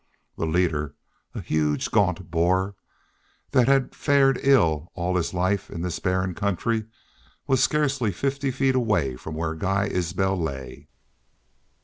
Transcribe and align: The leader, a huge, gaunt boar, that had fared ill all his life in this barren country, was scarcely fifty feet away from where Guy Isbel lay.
The 0.35 0.47
leader, 0.47 0.95
a 1.35 1.41
huge, 1.41 1.91
gaunt 1.91 2.31
boar, 2.31 2.73
that 3.51 3.67
had 3.67 3.93
fared 3.93 4.39
ill 4.41 4.89
all 4.95 5.15
his 5.15 5.31
life 5.31 5.69
in 5.69 5.83
this 5.83 5.99
barren 5.99 6.33
country, 6.33 6.85
was 7.45 7.61
scarcely 7.61 8.11
fifty 8.11 8.49
feet 8.49 8.73
away 8.73 9.15
from 9.15 9.35
where 9.35 9.53
Guy 9.53 9.85
Isbel 9.87 10.41
lay. 10.41 10.87